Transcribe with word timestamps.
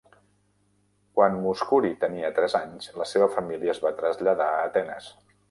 Quan 1.19 1.37
Mouskouri 1.43 1.91
tenia 2.05 2.31
tres 2.39 2.57
anys, 2.61 2.89
la 3.03 3.07
seva 3.11 3.29
família 3.37 3.75
es 3.77 3.83
va 3.87 3.95
traslladar 4.01 4.51
a 4.57 4.67
Atenes. 4.73 5.13